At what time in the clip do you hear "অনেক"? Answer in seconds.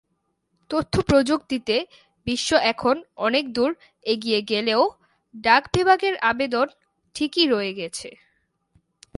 3.17-3.45